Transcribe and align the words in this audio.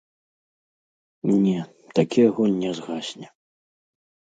Не, 1.43 1.55
такі 2.01 2.19
агонь 2.33 2.59
не 2.67 2.71
згасне. 2.83 3.27